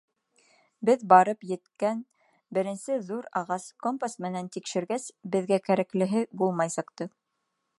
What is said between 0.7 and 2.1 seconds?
Беҙ барып еткән